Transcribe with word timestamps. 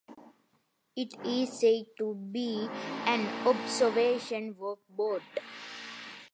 It 0.95 1.13
is 1.23 1.59
said 1.59 1.95
to 1.99 2.15
be 2.15 2.67
an 3.05 3.27
observation 3.47 4.57
work 4.57 4.79
boat. 4.89 5.21